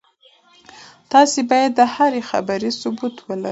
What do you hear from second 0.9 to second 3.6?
تاسي باید د هرې خبرې ثبوت ولرئ.